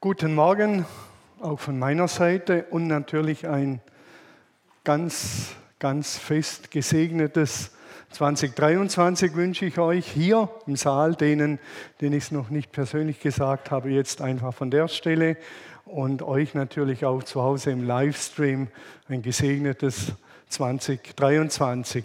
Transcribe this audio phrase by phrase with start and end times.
[0.00, 0.86] Guten Morgen
[1.40, 3.80] auch von meiner Seite und natürlich ein
[4.84, 7.72] ganz, ganz fest gesegnetes
[8.10, 11.58] 2023 wünsche ich euch hier im Saal, denen,
[12.00, 15.36] denen ich es noch nicht persönlich gesagt habe, jetzt einfach von der Stelle
[15.84, 18.68] und euch natürlich auch zu Hause im Livestream
[19.08, 20.12] ein gesegnetes
[20.48, 22.04] 2023.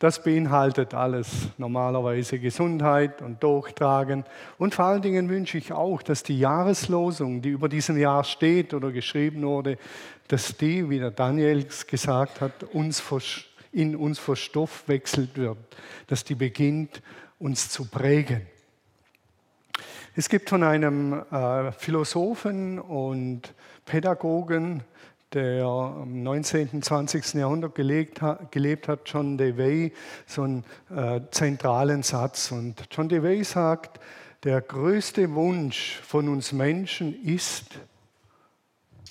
[0.00, 4.24] Das beinhaltet alles normalerweise Gesundheit und Durchtragen.
[4.58, 8.74] Und vor allen Dingen wünsche ich auch, dass die Jahreslosung, die über diesem Jahr steht
[8.74, 9.78] oder geschrieben wurde,
[10.28, 13.02] dass die, wie der Daniel gesagt hat, uns
[13.72, 15.58] in uns verstoffwechselt wird,
[16.06, 17.02] dass die beginnt,
[17.38, 18.46] uns zu prägen.
[20.16, 23.52] Es gibt von einem äh, Philosophen und
[23.84, 24.84] Pädagogen,
[25.34, 26.70] der im 19.
[26.72, 27.34] und 20.
[27.34, 29.92] Jahrhundert gelebt hat, gelebt hat John Dewey,
[30.26, 32.52] so einen äh, zentralen Satz.
[32.52, 34.00] Und John Dewey sagt,
[34.44, 37.78] der größte Wunsch von uns Menschen ist,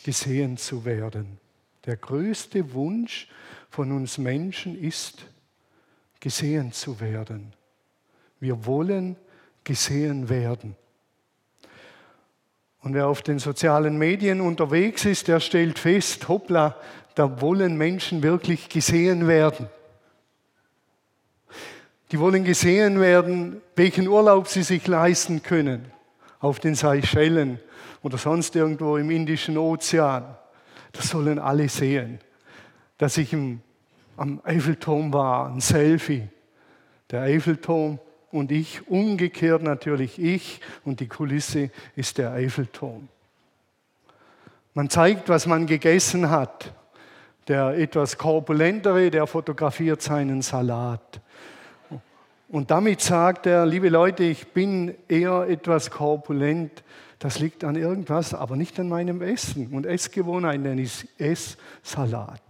[0.04, 1.40] gesehen zu werden.
[1.86, 3.28] Der größte Wunsch
[3.70, 5.26] von uns Menschen ist,
[6.20, 7.54] gesehen zu werden.
[8.40, 9.18] Wir wollen
[9.64, 10.76] gesehen werden.
[12.84, 16.76] Und wer auf den sozialen Medien unterwegs ist, der stellt fest, hoppla,
[17.16, 19.70] da wollen Menschen wirklich gesehen werden.
[22.12, 25.92] Die wollen gesehen werden, welchen Urlaub sie sich leisten können.
[26.40, 27.60] Auf den Seychellen
[28.02, 30.36] oder sonst irgendwo im Indischen Ozean.
[30.92, 32.20] Das sollen alle sehen.
[32.98, 33.62] Dass ich im,
[34.18, 36.28] am Eiffelturm war, ein Selfie.
[37.12, 37.98] Der Eiffelturm
[38.34, 43.08] und ich, umgekehrt natürlich ich und die Kulisse ist der Eiffelturm.
[44.74, 46.74] Man zeigt, was man gegessen hat.
[47.48, 51.22] Der etwas korpulentere, der fotografiert seinen Salat.
[52.48, 56.84] Und damit sagt er, liebe Leute, ich bin eher etwas korpulent.
[57.20, 62.42] Das liegt an irgendwas, aber nicht an meinem Essen und Essgewohnheiten, denn ich esse Salat.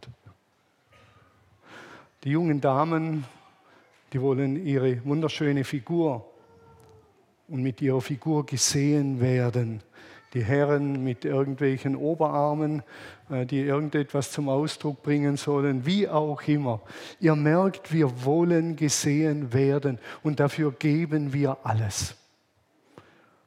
[2.24, 3.26] Die jungen Damen
[4.14, 6.30] die wollen ihre wunderschöne Figur
[7.48, 9.82] und mit ihrer Figur gesehen werden.
[10.34, 12.82] Die Herren mit irgendwelchen Oberarmen,
[13.30, 16.82] äh, die irgendetwas zum Ausdruck bringen sollen, wie auch immer.
[17.20, 22.16] Ihr merkt, wir wollen gesehen werden und dafür geben wir alles.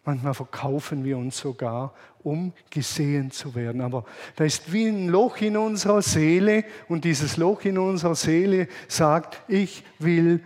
[0.05, 3.81] Manchmal verkaufen wir uns sogar, um gesehen zu werden.
[3.81, 4.05] Aber
[4.37, 9.43] da ist wie ein Loch in unserer Seele und dieses Loch in unserer Seele sagt,
[9.49, 10.45] ich will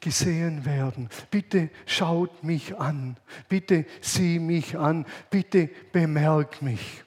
[0.00, 1.08] gesehen werden.
[1.30, 3.16] Bitte schaut mich an.
[3.48, 5.06] Bitte sieh mich an.
[5.30, 7.04] Bitte bemerk mich.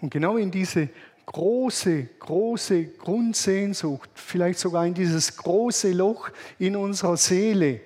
[0.00, 0.88] Und genau in diese
[1.26, 7.80] große, große Grundsehnsucht, vielleicht sogar in dieses große Loch in unserer Seele,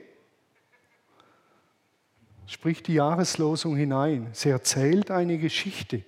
[2.46, 4.28] spricht die Jahreslosung hinein.
[4.32, 6.04] Sie erzählt eine Geschichte.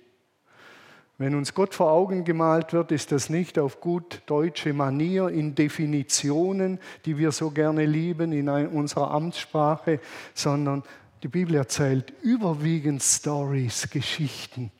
[1.19, 5.55] Wenn uns Gott vor Augen gemalt wird, ist das nicht auf gut deutsche Manier in
[5.55, 9.99] Definitionen, die wir so gerne lieben in unserer Amtssprache,
[10.35, 10.83] sondern
[11.23, 14.71] die Bibel erzählt überwiegend Stories, Geschichten.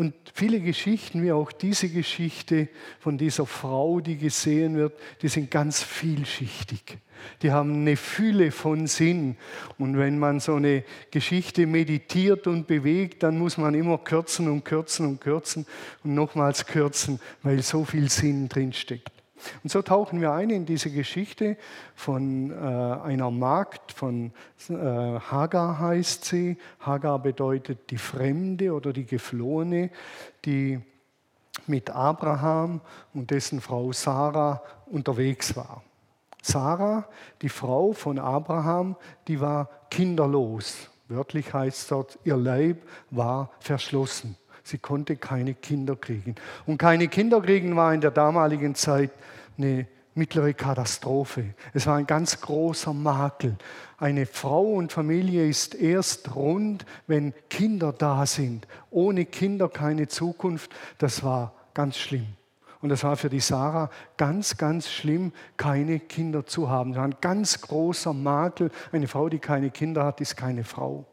[0.00, 2.68] Und viele Geschichten, wie auch diese Geschichte
[3.00, 6.96] von dieser Frau, die gesehen wird, die sind ganz vielschichtig.
[7.42, 9.36] Die haben eine Fülle von Sinn.
[9.76, 14.64] Und wenn man so eine Geschichte meditiert und bewegt, dann muss man immer kürzen und
[14.64, 15.66] kürzen und kürzen
[16.02, 19.19] und nochmals kürzen, weil so viel Sinn drinsteckt.
[19.62, 21.56] Und so tauchen wir ein in diese Geschichte
[21.94, 24.32] von äh, einer Magd, von
[24.68, 26.56] äh, Hagar heißt sie.
[26.80, 29.90] Hagar bedeutet die Fremde oder die Geflohene,
[30.44, 30.80] die
[31.66, 32.80] mit Abraham
[33.14, 35.82] und dessen Frau Sarah unterwegs war.
[36.42, 37.06] Sarah,
[37.42, 38.96] die Frau von Abraham,
[39.28, 40.88] die war kinderlos.
[41.08, 44.36] Wörtlich heißt dort, ihr Leib war verschlossen.
[44.62, 46.34] Sie konnte keine Kinder kriegen.
[46.66, 49.10] Und keine Kinder kriegen war in der damaligen Zeit
[49.58, 51.54] eine mittlere Katastrophe.
[51.72, 53.56] Es war ein ganz großer Makel.
[53.98, 58.66] Eine Frau und Familie ist erst rund, wenn Kinder da sind.
[58.90, 60.70] Ohne Kinder keine Zukunft.
[60.98, 62.26] Das war ganz schlimm.
[62.82, 66.92] Und das war für die Sarah ganz, ganz schlimm, keine Kinder zu haben.
[66.92, 68.70] Das war ein ganz großer Makel.
[68.90, 71.04] Eine Frau, die keine Kinder hat, ist keine Frau.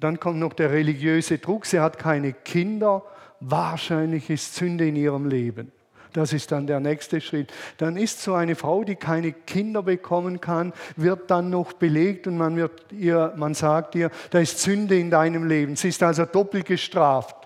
[0.00, 1.66] Dann kommt noch der religiöse Druck.
[1.66, 3.02] Sie hat keine Kinder.
[3.40, 5.72] Wahrscheinlich ist Sünde in ihrem Leben.
[6.12, 7.52] Das ist dann der nächste Schritt.
[7.76, 12.38] Dann ist so eine Frau, die keine Kinder bekommen kann, wird dann noch belegt und
[12.38, 15.76] man, wird ihr, man sagt ihr, da ist Sünde in deinem Leben.
[15.76, 17.36] Sie ist also doppelt gestraft.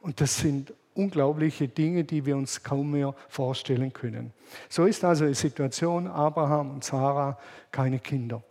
[0.00, 4.32] Und das sind unglaubliche Dinge, die wir uns kaum mehr vorstellen können.
[4.68, 7.38] So ist also die Situation Abraham und Sarah
[7.70, 8.42] keine Kinder.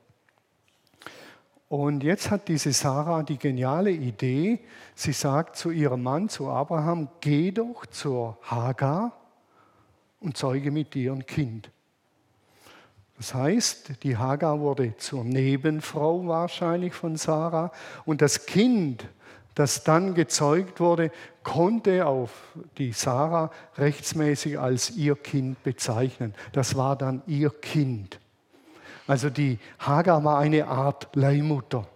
[1.68, 4.60] Und jetzt hat diese Sarah die geniale Idee,
[4.94, 9.14] sie sagt zu ihrem Mann, zu Abraham, geh doch zur Hagar
[10.20, 11.72] und zeuge mit dir ein Kind.
[13.18, 17.72] Das heißt, die Hagar wurde zur Nebenfrau wahrscheinlich von Sarah
[18.06, 19.08] und das Kind,
[19.56, 22.32] das dann gezeugt wurde, konnte auf
[22.78, 26.36] die Sarah rechtsmäßig als ihr Kind bezeichnen.
[26.52, 28.20] Das war dann ihr Kind.
[29.07, 31.88] Also die Hagar war eine Art Leihmutter.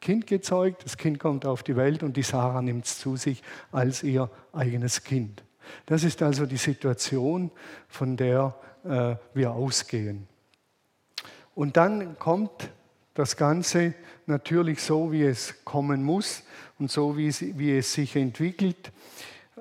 [0.00, 3.42] Kind gezeugt, das Kind kommt auf die Welt und die Sarah nimmt es zu sich
[3.72, 5.42] als ihr eigenes Kind.
[5.86, 7.50] Das ist also die Situation,
[7.88, 8.54] von der
[8.84, 10.28] äh, wir ausgehen.
[11.54, 12.70] Und dann kommt
[13.14, 13.94] das Ganze
[14.26, 16.44] natürlich so, wie es kommen muss
[16.78, 18.92] und so, wie es, wie es sich entwickelt.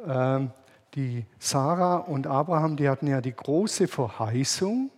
[0.05, 0.51] Ähm,
[0.93, 4.91] die Sarah und Abraham, die hatten ja die große Verheißung,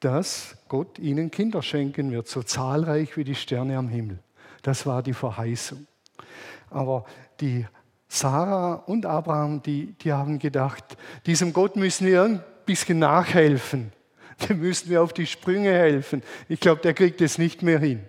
[0.00, 4.18] dass Gott ihnen Kinder schenken wird, so zahlreich wie die Sterne am Himmel.
[4.62, 5.86] Das war die Verheißung.
[6.70, 7.04] Aber
[7.40, 7.66] die
[8.08, 13.92] Sarah und Abraham, die, die haben gedacht, diesem Gott müssen wir ein bisschen nachhelfen.
[14.48, 16.22] Dem müssen wir auf die Sprünge helfen.
[16.48, 18.00] Ich glaube, der kriegt es nicht mehr hin.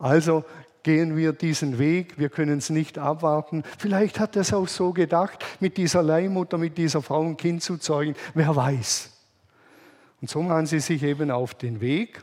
[0.00, 0.44] Also
[0.82, 3.64] gehen wir diesen Weg, wir können es nicht abwarten.
[3.78, 7.62] Vielleicht hat er es auch so gedacht, mit dieser Leihmutter, mit dieser Frau ein Kind
[7.62, 8.14] zu zeugen.
[8.34, 9.15] Wer weiß.
[10.20, 12.22] Und so machen sie sich eben auf den Weg.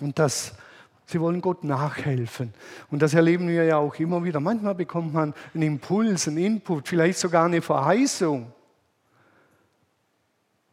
[0.00, 0.54] Und das,
[1.06, 2.52] sie wollen Gott nachhelfen.
[2.90, 4.40] Und das erleben wir ja auch immer wieder.
[4.40, 8.52] Manchmal bekommt man einen Impuls, einen Input, vielleicht sogar eine Verheißung.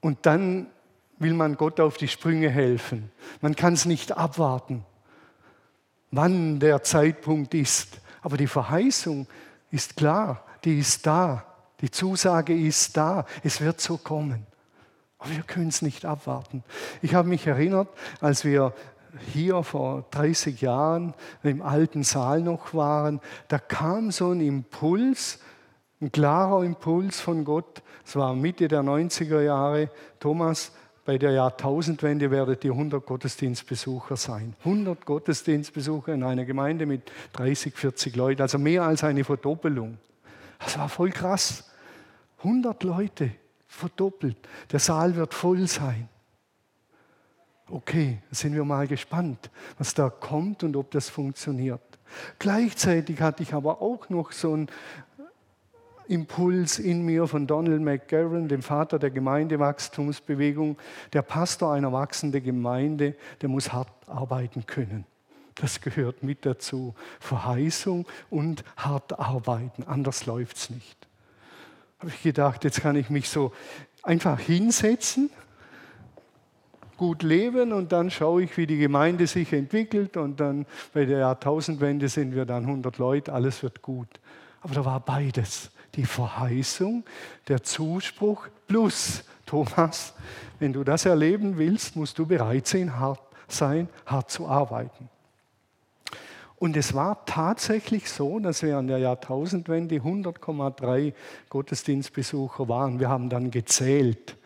[0.02, 0.68] Und dann
[1.20, 3.12] will man Gott auf die Sprünge helfen.
[3.42, 4.86] Man kann es nicht abwarten,
[6.12, 8.02] wann der Zeitpunkt ist.
[8.22, 9.28] Aber die Verheißung
[9.72, 11.46] ist klar, die ist da.
[11.82, 13.26] Die Zusage ist da.
[13.44, 14.46] Es wird so kommen.
[15.24, 16.64] Aber wir können es nicht abwarten.
[17.02, 17.88] Ich habe mich erinnert,
[18.20, 18.74] als wir
[19.31, 25.40] hier vor 30 Jahren im alten Saal noch waren, da kam so ein Impuls,
[26.02, 27.84] ein klarer Impuls von Gott.
[28.06, 29.90] Es war Mitte der 90er Jahre.
[30.20, 30.74] Thomas,
[31.06, 34.56] bei der Jahrtausendwende werdet ihr 100 Gottesdienstbesucher sein.
[34.66, 40.00] 100 Gottesdienstbesucher in einer Gemeinde mit 30, 40 Leuten, also mehr als eine Verdoppelung.
[40.60, 41.70] Das war voll krass.
[42.40, 43.31] 100 Leute
[43.74, 44.38] verdoppelt.
[44.72, 46.08] Der Saal wird voll sein.
[47.70, 51.81] Okay, sind wir mal gespannt, was da kommt und ob das funktioniert.
[52.38, 54.68] Gleichzeitig hatte ich aber auch noch so einen
[56.08, 60.78] Impuls in mir von Donald McGarren, dem Vater der Gemeindewachstumsbewegung.
[61.14, 65.06] Der Pastor einer wachsenden Gemeinde, der muss hart arbeiten können.
[65.56, 66.94] Das gehört mit dazu.
[67.20, 71.08] Verheißung und hart arbeiten, anders läuft es nicht
[72.04, 73.54] habe ich gedacht, jetzt kann ich mich so
[74.02, 75.30] einfach hinsetzen,
[76.98, 81.20] gut leben und dann schaue ich, wie die Gemeinde sich entwickelt und dann bei der
[81.20, 84.20] Jahrtausendwende sind wir dann 100 Leute, alles wird gut.
[84.60, 87.06] Aber da war beides, die Verheißung,
[87.48, 90.14] der Zuspruch plus Thomas,
[90.60, 95.08] wenn du das erleben willst, musst du bereit sein, hart, sein, hart zu arbeiten.
[96.63, 101.12] Und es war tatsächlich so, dass wir an der Jahrtausendwende 100,3
[101.50, 103.01] Gottesdienstbesucher waren.
[103.01, 104.38] Wir haben dann gezählt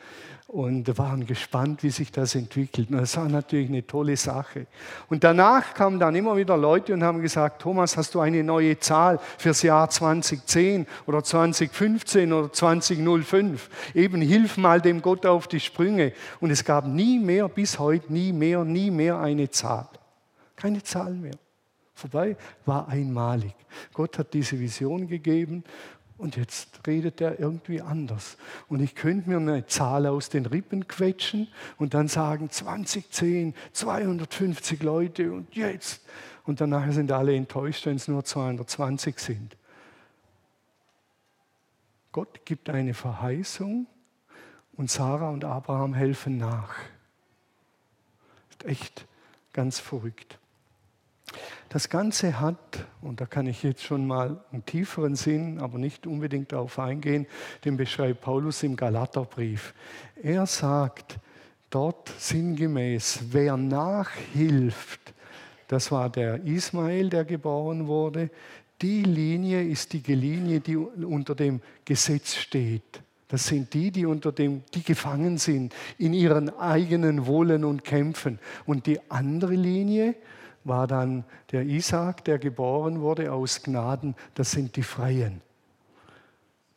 [0.47, 2.89] und waren gespannt, wie sich das entwickelt.
[2.89, 4.65] Und das war natürlich eine tolle Sache.
[5.11, 8.79] Und danach kamen dann immer wieder Leute und haben gesagt, Thomas, hast du eine neue
[8.79, 13.69] Zahl fürs Jahr 2010 oder 2015 oder 2005?
[13.93, 16.13] Eben hilf mal dem Gott auf die Sprünge.
[16.39, 19.87] Und es gab nie mehr, bis heute nie mehr, nie mehr eine Zahl.
[20.55, 21.35] Keine Zahl mehr
[21.97, 23.53] vorbei, war einmalig.
[23.93, 25.63] Gott hat diese Vision gegeben
[26.17, 28.37] und jetzt redet er irgendwie anders.
[28.67, 34.81] Und ich könnte mir eine Zahl aus den Rippen quetschen und dann sagen 2010, 250
[34.81, 36.03] Leute und jetzt.
[36.45, 39.57] Und danach sind alle enttäuscht, wenn es nur 220 sind.
[42.11, 43.85] Gott gibt eine Verheißung
[44.75, 46.73] und Sarah und Abraham helfen nach.
[48.49, 49.05] Ist echt
[49.53, 50.39] ganz verrückt.
[51.69, 56.07] Das Ganze hat, und da kann ich jetzt schon mal einen tieferen Sinn, aber nicht
[56.07, 57.27] unbedingt darauf eingehen,
[57.65, 59.73] den beschreibt Paulus im Galaterbrief.
[60.21, 61.17] Er sagt
[61.69, 65.13] dort sinngemäß, wer nachhilft,
[65.67, 68.29] das war der Ismael, der geboren wurde,
[68.81, 73.01] die Linie ist die Linie, die unter dem Gesetz steht.
[73.27, 78.39] Das sind die, die unter dem, die gefangen sind in ihren eigenen Wollen und Kämpfen.
[78.65, 80.15] Und die andere Linie,
[80.67, 85.41] war dann der Isaac, der geboren wurde aus Gnaden, das sind die Freien.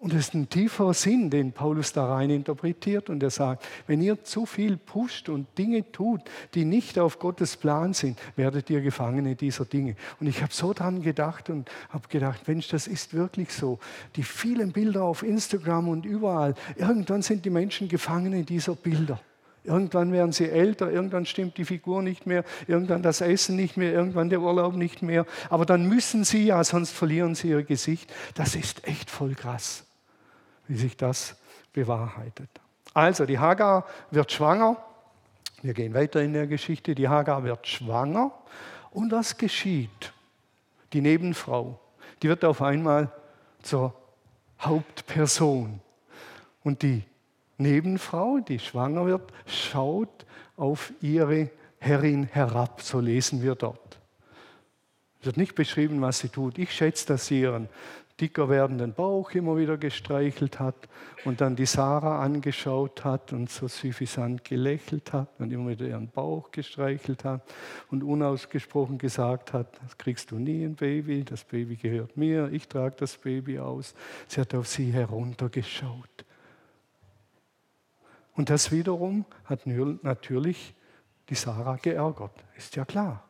[0.00, 3.10] Und das ist ein tieferer Sinn, den Paulus da rein interpretiert.
[3.10, 6.22] Und er sagt, wenn ihr zu viel pusht und Dinge tut,
[6.54, 9.96] die nicht auf Gottes Plan sind, werdet ihr Gefangene dieser Dinge.
[10.18, 13.78] Und ich habe so dran gedacht und habe gedacht, Mensch, das ist wirklich so.
[14.16, 19.20] Die vielen Bilder auf Instagram und überall, irgendwann sind die Menschen Gefangene dieser Bilder.
[19.62, 23.92] Irgendwann werden sie älter, irgendwann stimmt die Figur nicht mehr, irgendwann das Essen nicht mehr,
[23.92, 25.26] irgendwann der Urlaub nicht mehr.
[25.50, 28.12] Aber dann müssen sie ja, sonst verlieren sie ihr Gesicht.
[28.34, 29.84] Das ist echt voll krass
[30.70, 31.34] wie sich das
[31.72, 32.48] bewahrheitet.
[32.94, 34.76] Also, die Hagar wird schwanger.
[35.62, 36.94] Wir gehen weiter in der Geschichte.
[36.94, 38.30] Die Hagar wird schwanger.
[38.92, 40.12] Und was geschieht?
[40.92, 41.80] Die Nebenfrau,
[42.22, 43.10] die wird auf einmal
[43.62, 43.92] zur
[44.60, 45.80] Hauptperson.
[46.62, 47.02] Und die
[47.60, 50.26] Nebenfrau, die schwanger wird, schaut
[50.56, 52.82] auf ihre Herrin herab.
[52.82, 53.98] So lesen wir dort.
[55.20, 56.58] Es wird nicht beschrieben, was sie tut.
[56.58, 57.68] Ich schätze, dass sie ihren
[58.20, 60.88] dicker werdenden Bauch immer wieder gestreichelt hat
[61.24, 66.08] und dann die Sarah angeschaut hat und so süffisant gelächelt hat und immer wieder ihren
[66.08, 67.42] Bauch gestreichelt hat
[67.90, 72.68] und unausgesprochen gesagt hat, das kriegst du nie ein Baby, das Baby gehört mir, ich
[72.68, 73.94] trage das Baby aus.
[74.28, 76.24] Sie hat auf sie heruntergeschaut.
[78.40, 80.74] Und das wiederum hat natürlich
[81.28, 83.22] die Sarah geärgert, ist ja klar.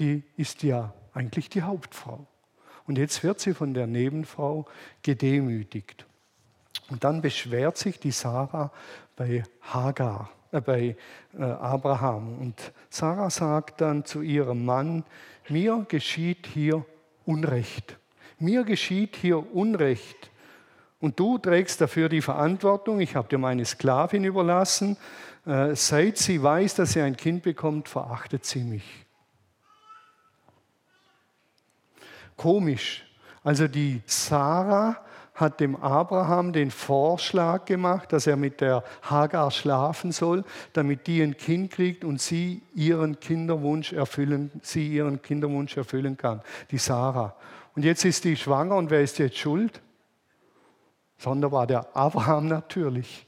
[0.00, 2.26] Die ist ja eigentlich die Hauptfrau.
[2.88, 4.66] Und jetzt wird sie von der Nebenfrau
[5.02, 6.06] gedemütigt.
[6.90, 8.72] Und dann beschwert sich die Sarah
[9.14, 10.96] bei Hagar, äh, bei
[11.38, 12.40] äh, Abraham.
[12.40, 15.04] Und Sarah sagt dann zu ihrem Mann,
[15.48, 16.84] mir geschieht hier
[17.24, 17.96] Unrecht.
[18.40, 20.32] Mir geschieht hier Unrecht.
[21.06, 22.98] Und du trägst dafür die Verantwortung.
[22.98, 24.96] Ich habe dir meine Sklavin überlassen.
[25.46, 29.06] Äh, seit sie weiß, dass sie ein Kind bekommt, verachtet sie mich.
[32.36, 33.04] Komisch.
[33.44, 34.96] Also die Sarah
[35.32, 41.22] hat dem Abraham den Vorschlag gemacht, dass er mit der Hagar schlafen soll, damit die
[41.22, 47.36] ein Kind kriegt und sie ihren Kinderwunsch erfüllen, sie ihren Kinderwunsch erfüllen kann, die Sarah.
[47.76, 49.80] Und jetzt ist die schwanger und wer ist jetzt schuld?
[51.18, 53.26] Sonderbar der Abraham natürlich.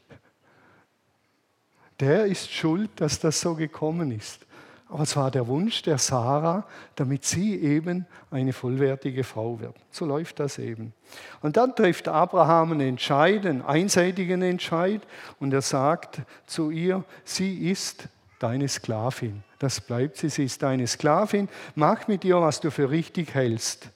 [2.00, 4.46] Der ist schuld, dass das so gekommen ist.
[4.90, 9.76] Aber es war der Wunsch der Sarah, damit sie eben eine vollwertige Frau wird.
[9.90, 10.94] So läuft das eben.
[11.42, 15.02] Und dann trifft Abraham einen Entscheid, einseitigen Entscheid,
[15.40, 19.42] und er sagt zu ihr, sie ist deine Sklavin.
[19.58, 21.48] Das bleibt sie, sie ist deine Sklavin.
[21.74, 23.90] Mach mit ihr, was du für richtig hältst.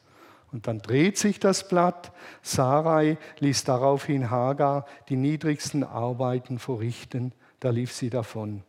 [0.53, 2.13] Und dann dreht sich das Blatt.
[2.43, 7.33] Sarai ließ daraufhin Hagar die niedrigsten Arbeiten verrichten.
[7.59, 8.63] Da lief sie davon.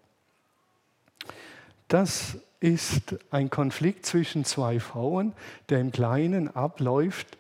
[1.90, 5.34] Das ist ein Konflikt zwischen zwei Frauen,
[5.68, 7.38] der im Kleinen abläuft.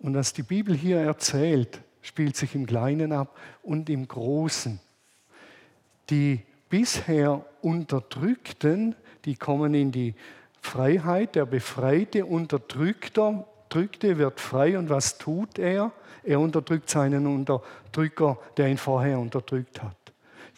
[0.00, 4.80] Und was die Bibel hier erzählt, spielt sich im Kleinen ab und im Großen.
[6.10, 10.14] Die bisher Unterdrückten, die kommen in die
[10.60, 11.36] Freiheit.
[11.36, 15.92] Der befreite Unterdrückter, Drückte wird frei und was tut er?
[16.22, 19.96] Er unterdrückt seinen Unterdrücker, der ihn vorher unterdrückt hat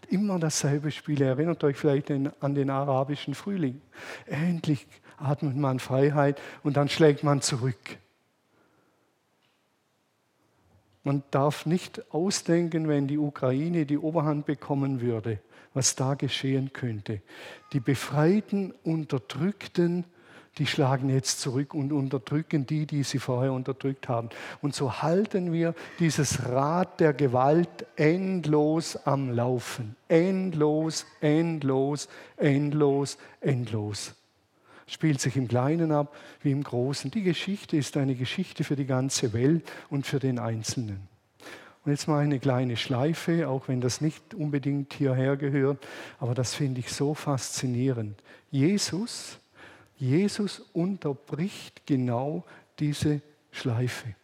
[0.08, 1.22] immer dasselbe Spiel.
[1.22, 3.80] Erinnert euch vielleicht an den arabischen Frühling.
[4.26, 4.86] Endlich
[5.18, 7.98] atmet man Freiheit und dann schlägt man zurück.
[11.02, 15.38] Man darf nicht ausdenken, wenn die Ukraine die Oberhand bekommen würde,
[15.72, 17.22] was da geschehen könnte.
[17.72, 20.04] Die befreiten, unterdrückten
[20.58, 24.30] die schlagen jetzt zurück und unterdrücken die, die sie vorher unterdrückt haben.
[24.62, 29.96] Und so halten wir dieses Rad der Gewalt endlos am Laufen.
[30.08, 34.14] Endlos, endlos, endlos, endlos.
[34.86, 37.10] Spielt sich im Kleinen ab wie im Großen.
[37.10, 41.08] Die Geschichte ist eine Geschichte für die ganze Welt und für den Einzelnen.
[41.84, 45.86] Und jetzt mal eine kleine Schleife, auch wenn das nicht unbedingt hierher gehört,
[46.18, 48.20] aber das finde ich so faszinierend.
[48.50, 49.38] Jesus
[49.96, 52.44] Jesus unterbricht genau
[52.78, 54.14] diese Schleife.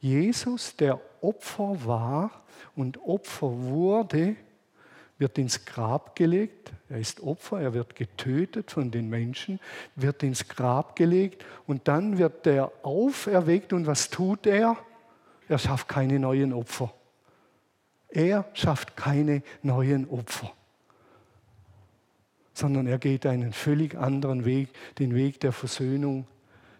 [0.00, 2.44] Jesus, der Opfer war
[2.76, 4.36] und Opfer wurde,
[5.18, 6.72] wird ins Grab gelegt.
[6.88, 9.58] Er ist Opfer, er wird getötet von den Menschen,
[9.96, 13.72] wird ins Grab gelegt und dann wird er auferweckt.
[13.72, 14.76] Und was tut er?
[15.48, 16.94] Er schafft keine neuen Opfer.
[18.08, 20.52] Er schafft keine neuen Opfer
[22.58, 26.26] sondern er geht einen völlig anderen Weg, den Weg der Versöhnung,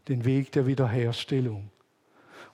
[0.08, 1.70] den Weg der Wiederherstellung.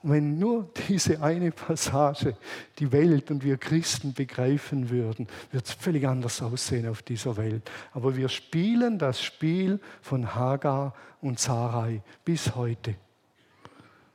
[0.03, 2.37] Und wenn nur diese eine Passage
[2.79, 7.71] die Welt und wir Christen begreifen würden, wird es völlig anders aussehen auf dieser Welt.
[7.93, 12.97] Aber wir spielen das Spiel von Hagar und Sarai bis heute.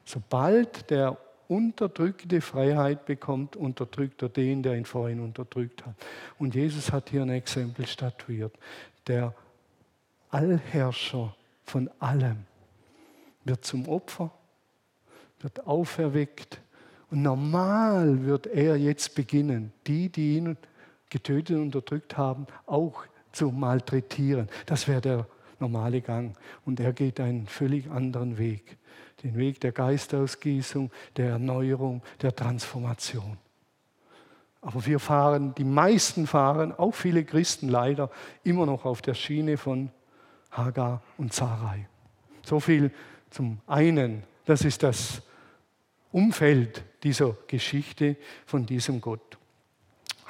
[0.06, 1.18] Sobald der
[1.50, 5.96] Unterdrückte Freiheit bekommt, unterdrückt er den, der ihn vorhin unterdrückt hat.
[6.38, 8.54] Und Jesus hat hier ein Exempel statuiert.
[9.10, 9.34] Der
[10.30, 12.46] Allherrscher von allem
[13.44, 14.32] wird zum Opfer,
[15.40, 16.62] wird auferweckt.
[17.10, 20.58] Und normal wird er jetzt beginnen, die, die ihn
[21.10, 24.48] getötet und unterdrückt haben, auch zu malträtieren.
[24.68, 25.28] Das wäre der
[25.60, 26.38] normale Gang.
[26.64, 28.78] Und er geht einen völlig anderen Weg.
[29.24, 33.40] Den Weg der Geistausgießung, der Erneuerung, der Transformation.
[34.62, 38.10] Aber wir fahren, die meisten fahren, auch viele Christen leider,
[38.44, 39.90] immer noch auf der Schiene von
[40.52, 41.88] Hagar und Sarai.
[42.44, 42.92] So viel
[43.30, 44.24] zum einen.
[44.46, 45.22] Das ist das
[46.12, 49.38] Umfeld dieser Geschichte von diesem Gott.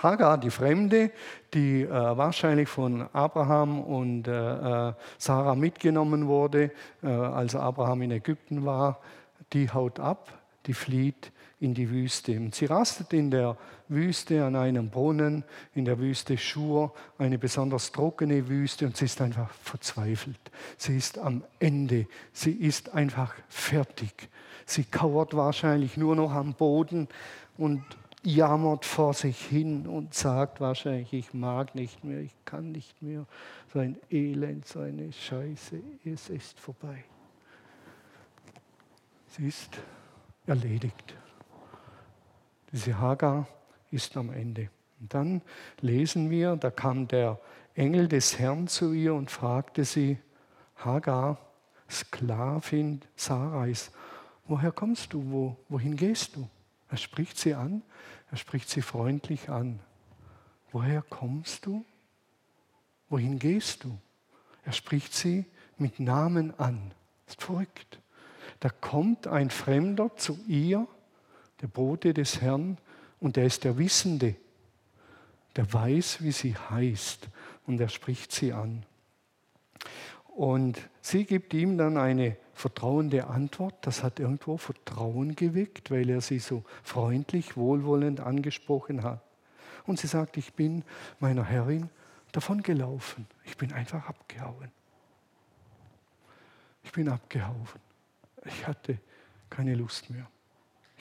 [0.01, 1.12] Hagar, die Fremde,
[1.53, 6.71] die äh, wahrscheinlich von Abraham und äh, äh, Sarah mitgenommen wurde,
[7.03, 9.00] äh, als Abraham in Ägypten war,
[9.51, 10.31] die haut ab,
[10.67, 12.37] die flieht in die Wüste.
[12.37, 17.91] Und sie rastet in der Wüste an einem Brunnen, in der Wüste Schur, eine besonders
[17.91, 20.39] trockene Wüste und sie ist einfach verzweifelt.
[20.77, 24.29] Sie ist am Ende, sie ist einfach fertig.
[24.65, 27.07] Sie kauert wahrscheinlich nur noch am Boden
[27.57, 27.83] und
[28.23, 33.25] jammert vor sich hin und sagt wahrscheinlich, ich mag nicht mehr, ich kann nicht mehr,
[33.73, 37.03] so ein Elend, so eine Scheiße, es ist vorbei.
[39.27, 39.79] Sie ist
[40.45, 41.15] erledigt.
[42.71, 43.47] Diese Hagar
[43.91, 44.69] ist am Ende.
[44.99, 45.41] Und dann
[45.81, 47.39] lesen wir, da kam der
[47.73, 50.17] Engel des Herrn zu ihr und fragte sie,
[50.75, 51.38] Hagar,
[51.89, 53.91] Sklavin Sarais,
[54.47, 56.47] woher kommst du, wo, wohin gehst du?
[56.89, 57.81] Er spricht sie an,
[58.31, 59.79] er spricht sie freundlich an.
[60.71, 61.83] Woher kommst du?
[63.09, 63.97] Wohin gehst du?
[64.63, 65.45] Er spricht sie
[65.77, 66.91] mit Namen an.
[67.27, 67.99] Ist verrückt.
[68.59, 70.88] Da kommt ein Fremder zu ihr,
[71.61, 72.77] der Bote des Herrn,
[73.19, 74.35] und er ist der Wissende.
[75.55, 77.27] Der weiß, wie sie heißt,
[77.67, 78.86] und er spricht sie an.
[80.36, 83.75] Und sie gibt ihm dann eine vertrauende Antwort.
[83.81, 89.21] Das hat irgendwo Vertrauen geweckt, weil er sie so freundlich, wohlwollend angesprochen hat.
[89.86, 90.84] Und sie sagt, ich bin
[91.19, 91.89] meiner Herrin
[92.31, 93.27] davongelaufen.
[93.43, 94.71] Ich bin einfach abgehauen.
[96.84, 97.67] Ich bin abgehauen.
[98.45, 98.97] Ich hatte
[99.49, 100.27] keine Lust mehr.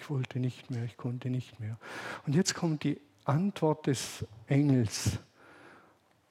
[0.01, 1.77] Ich wollte nicht mehr, ich konnte nicht mehr.
[2.27, 5.19] Und jetzt kommt die Antwort des Engels.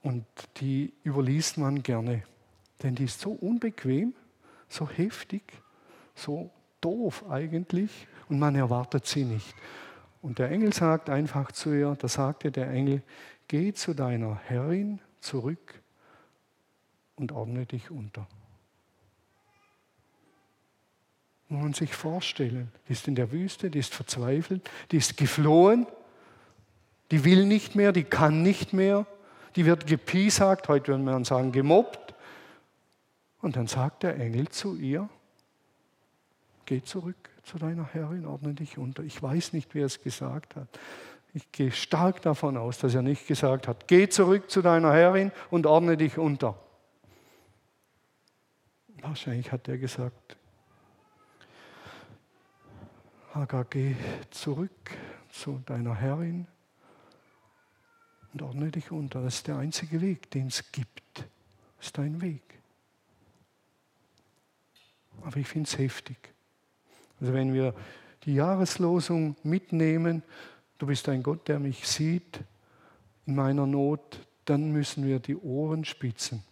[0.01, 0.25] Und
[0.57, 2.23] die überliest man gerne.
[2.81, 4.13] Denn die ist so unbequem,
[4.69, 5.41] so heftig,
[6.15, 6.49] so
[6.81, 9.53] doof eigentlich und man erwartet sie nicht.
[10.21, 13.01] Und der Engel sagt einfach zu ihr, da sagte der Engel,
[13.47, 15.81] geh zu deiner Herrin zurück
[17.15, 18.27] und ordne dich unter.
[21.49, 25.87] Muss man sich vorstellen, die ist in der Wüste, die ist verzweifelt, die ist geflohen,
[27.11, 29.05] die will nicht mehr, die kann nicht mehr,
[29.55, 32.13] die wird gepiesagt, heute würde man sagen gemobbt,
[33.41, 35.09] und dann sagt der Engel zu ihr,
[36.65, 39.03] geh zurück zu deiner Herrin, ordne dich unter.
[39.03, 40.67] Ich weiß nicht, wer es gesagt hat.
[41.33, 45.31] Ich gehe stark davon aus, dass er nicht gesagt hat, geh zurück zu deiner Herrin
[45.49, 46.59] und ordne dich unter.
[49.01, 50.36] Wahrscheinlich hat er gesagt,
[53.37, 53.95] Hagar, geh
[54.31, 54.97] zurück
[55.29, 56.47] zu deiner Herrin
[58.33, 59.21] und ordne dich unter.
[59.21, 61.19] Das ist der einzige Weg, den es gibt.
[61.77, 62.41] Das ist dein Weg.
[65.21, 66.17] Aber ich finde es heftig.
[67.19, 67.75] Also wenn wir
[68.23, 70.23] die Jahreslosung mitnehmen,
[70.79, 72.39] du bist ein Gott, der mich sieht
[73.27, 76.43] in meiner Not, dann müssen wir die Ohren spitzen.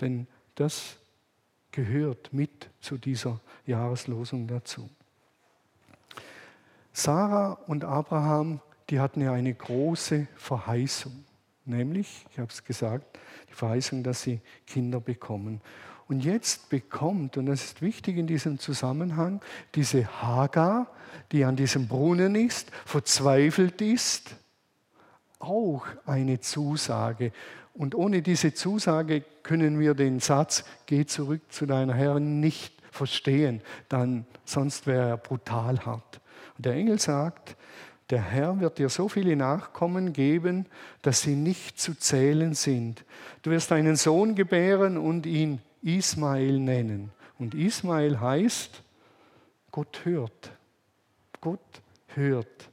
[0.00, 0.96] Denn das
[1.72, 4.88] gehört mit zu dieser Jahreslosung dazu.
[6.96, 11.12] Sarah und Abraham, die hatten ja eine große Verheißung,
[11.66, 13.18] nämlich, ich habe es gesagt,
[13.50, 15.60] die Verheißung, dass sie Kinder bekommen.
[16.08, 19.42] Und jetzt bekommt, und das ist wichtig in diesem Zusammenhang,
[19.74, 20.86] diese Hagar,
[21.32, 24.34] die an diesem Brunnen ist, verzweifelt ist,
[25.38, 27.32] auch eine Zusage.
[27.74, 33.60] Und ohne diese Zusage können wir den Satz, geh zurück zu deiner Herrin, nicht verstehen,
[33.90, 36.22] dann sonst wäre er brutal hart.
[36.56, 37.56] Und der Engel sagt,
[38.10, 40.66] der Herr wird dir so viele Nachkommen geben,
[41.02, 43.04] dass sie nicht zu zählen sind.
[43.42, 47.10] Du wirst einen Sohn gebären und ihn Ismael nennen.
[47.38, 48.82] Und Ismael heißt,
[49.72, 50.52] Gott hört.
[51.40, 51.82] Gott
[52.14, 52.70] hört.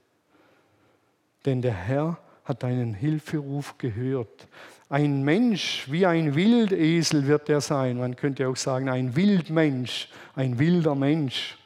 [1.46, 4.48] Denn der Herr hat deinen Hilferuf gehört.
[4.90, 7.98] Ein Mensch wie ein Wildesel wird er sein.
[7.98, 11.58] Man könnte auch sagen, ein Wildmensch, ein wilder Mensch.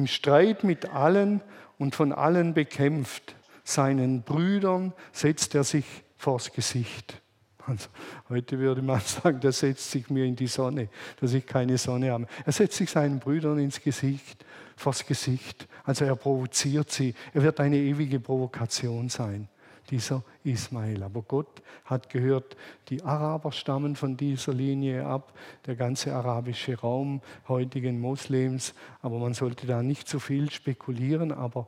[0.00, 1.42] Im Streit mit allen
[1.78, 3.34] und von allen bekämpft.
[3.64, 5.84] Seinen Brüdern setzt er sich
[6.16, 7.20] vors Gesicht.
[7.66, 7.90] Also,
[8.30, 10.88] heute würde man sagen, der setzt sich mir in die Sonne,
[11.20, 12.26] dass ich keine Sonne habe.
[12.46, 15.68] Er setzt sich seinen Brüdern ins Gesicht, vors Gesicht.
[15.84, 17.14] Also er provoziert sie.
[17.34, 19.48] Er wird eine ewige Provokation sein,
[19.90, 21.02] dieser Ismael.
[21.02, 22.56] Aber Gott hat gehört,
[22.88, 25.32] die Araber stammen von dieser Linie ab,
[25.66, 28.74] der ganze arabische Raum heutigen Moslems.
[29.02, 31.66] Aber man sollte da nicht zu viel spekulieren, aber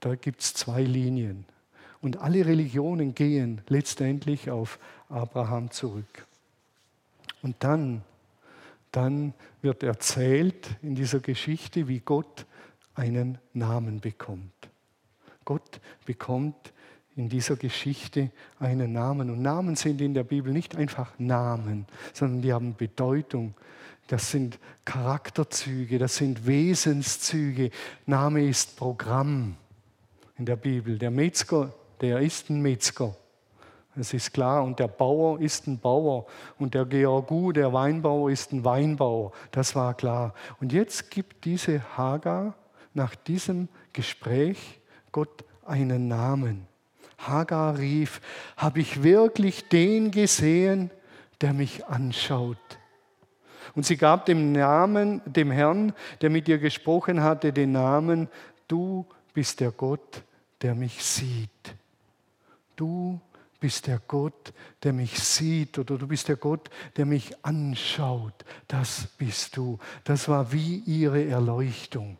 [0.00, 1.46] da gibt es zwei Linien.
[2.00, 6.26] Und alle Religionen gehen letztendlich auf Abraham zurück.
[7.42, 8.02] Und dann,
[8.92, 9.32] dann
[9.62, 12.44] wird erzählt in dieser Geschichte, wie Gott
[12.94, 14.52] einen Namen bekommt.
[15.46, 16.73] Gott bekommt
[17.16, 19.30] in dieser Geschichte einen Namen.
[19.30, 23.54] Und Namen sind in der Bibel nicht einfach Namen, sondern die haben Bedeutung.
[24.08, 27.70] Das sind Charakterzüge, das sind Wesenszüge.
[28.06, 29.56] Name ist Programm
[30.36, 30.98] in der Bibel.
[30.98, 33.14] Der Metzger der ist ein Metzger.
[33.96, 34.64] Das ist klar.
[34.64, 36.26] Und der Bauer ist ein Bauer.
[36.58, 39.32] Und der Georgu, der Weinbauer, ist ein Weinbauer.
[39.52, 40.34] Das war klar.
[40.60, 42.54] Und jetzt gibt diese Hagar
[42.92, 44.80] nach diesem Gespräch
[45.12, 46.66] Gott einen Namen.
[47.18, 48.20] Hagar rief,
[48.56, 50.90] habe ich wirklich den gesehen,
[51.40, 52.58] der mich anschaut?
[53.74, 58.28] Und sie gab dem Namen, dem Herrn, der mit ihr gesprochen hatte, den Namen,
[58.68, 60.22] du bist der Gott,
[60.62, 61.74] der mich sieht.
[62.76, 63.20] Du
[63.58, 68.44] bist der Gott, der mich sieht oder du bist der Gott, der mich anschaut.
[68.68, 69.78] Das bist du.
[70.04, 72.18] Das war wie ihre Erleuchtung.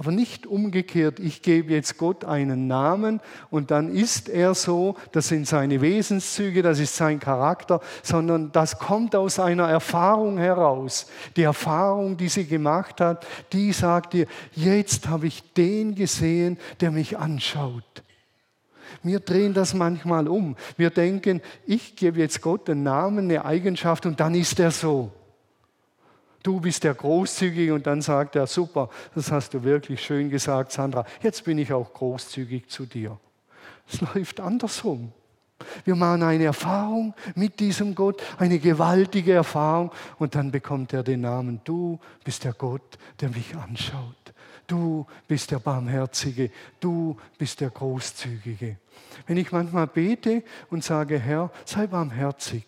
[0.00, 5.28] Aber nicht umgekehrt, ich gebe jetzt Gott einen Namen und dann ist er so, das
[5.28, 11.06] sind seine Wesenszüge, das ist sein Charakter, sondern das kommt aus einer Erfahrung heraus.
[11.36, 16.92] Die Erfahrung, die sie gemacht hat, die sagt ihr, jetzt habe ich den gesehen, der
[16.92, 18.02] mich anschaut.
[19.02, 20.56] Wir drehen das manchmal um.
[20.78, 25.12] Wir denken, ich gebe jetzt Gott einen Namen, eine Eigenschaft und dann ist er so.
[26.42, 30.72] Du bist der Großzügige und dann sagt er, super, das hast du wirklich schön gesagt,
[30.72, 33.18] Sandra, jetzt bin ich auch großzügig zu dir.
[33.86, 35.12] Es läuft andersrum.
[35.84, 41.20] Wir machen eine Erfahrung mit diesem Gott, eine gewaltige Erfahrung und dann bekommt er den
[41.20, 44.16] Namen, du bist der Gott, der mich anschaut.
[44.66, 48.76] Du bist der Barmherzige, du bist der Großzügige.
[49.26, 52.64] Wenn ich manchmal bete und sage, Herr, sei barmherzig,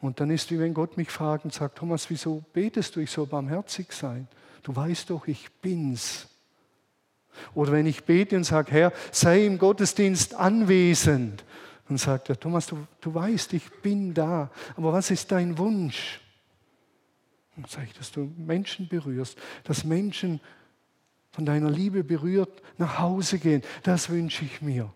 [0.00, 3.10] und dann ist wie wenn Gott mich fragt und sagt, Thomas, wieso betest du, ich
[3.10, 4.28] soll barmherzig sein?
[4.62, 6.28] Du weißt doch, ich bin's.
[7.54, 11.44] Oder wenn ich bete und sage, Herr, sei im Gottesdienst anwesend,
[11.88, 16.20] dann sagt er, Thomas, du, du weißt, ich bin da, aber was ist dein Wunsch?
[17.54, 20.40] Dann sage ich, dass du Menschen berührst, dass Menschen
[21.30, 23.62] von deiner Liebe berührt nach Hause gehen.
[23.82, 24.92] Das wünsche ich mir.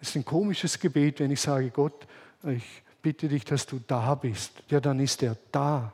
[0.00, 2.06] Es ist ein komisches Gebet, wenn ich sage, Gott,
[2.46, 4.62] ich bitte dich, dass du da bist.
[4.68, 5.92] Ja, dann ist er da.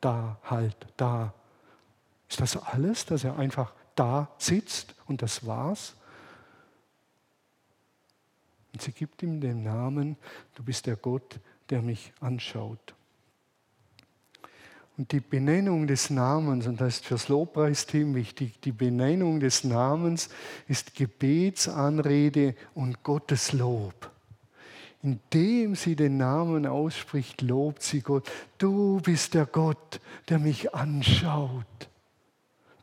[0.00, 1.32] Da, halt, da.
[2.28, 5.94] Ist das alles, dass er einfach da sitzt und das war's?
[8.72, 10.16] Und sie gibt ihm den Namen,
[10.54, 12.94] du bist der Gott, der mich anschaut.
[14.96, 20.28] Und die Benennung des Namens, und das ist fürs Lobpreisteam wichtig, die Benennung des Namens
[20.68, 24.11] ist Gebetsanrede und Gottes Lob.
[25.02, 28.30] Indem sie den Namen ausspricht, lobt sie Gott.
[28.58, 31.66] Du bist der Gott, der mich anschaut.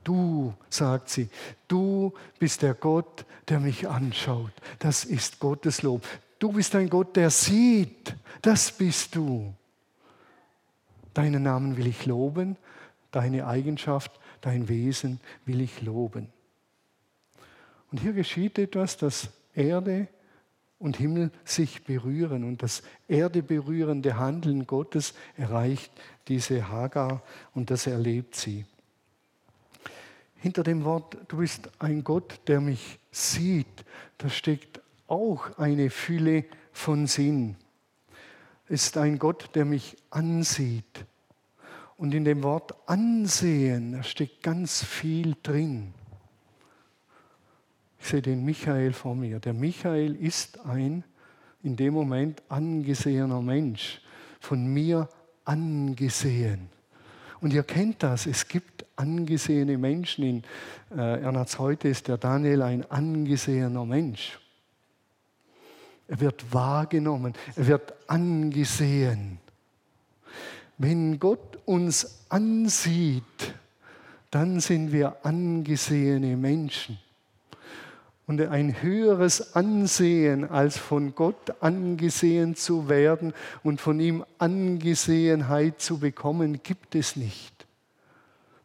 [0.04, 1.30] Du, sagt sie,
[1.68, 4.52] du bist der Gott, der mich anschaut.
[4.80, 6.06] Das ist Gottes Lob.
[6.40, 8.16] Du bist ein Gott, der sieht.
[8.42, 9.54] Das bist du.
[11.14, 12.58] Deinen Namen will ich loben,
[13.12, 16.28] deine Eigenschaft, dein Wesen will ich loben.
[17.92, 20.08] Und hier geschieht etwas, dass Erde
[20.80, 25.92] und Himmel sich berühren und das erdeberührende Handeln Gottes erreicht
[26.28, 27.22] diese Hagar
[27.54, 28.66] und das erlebt sie.
[30.38, 33.68] Hinter dem Wort, du bist ein Gott, der mich sieht,
[34.18, 37.58] da steckt auch eine Fülle von Sinn.
[38.70, 41.06] Ist ein Gott, der mich ansieht.
[41.98, 45.94] Und in dem Wort ansehen, da steckt ganz viel drin.
[48.00, 49.40] Ich sehe den Michael vor mir.
[49.40, 51.04] Der Michael ist ein
[51.62, 54.02] in dem Moment angesehener Mensch,
[54.40, 55.10] von mir
[55.44, 56.70] angesehen.
[57.42, 60.24] Und ihr kennt das, es gibt angesehene Menschen.
[60.24, 60.44] In
[60.98, 64.40] äh, Ernst heute ist der Daniel ein angesehener Mensch.
[66.08, 69.38] Er wird wahrgenommen, er wird angesehen.
[70.78, 73.24] Wenn Gott uns ansieht,
[74.32, 76.98] dann sind wir angesehene Menschen.
[78.30, 85.98] Und ein höheres Ansehen, als von Gott angesehen zu werden und von ihm Angesehenheit zu
[85.98, 87.66] bekommen, gibt es nicht.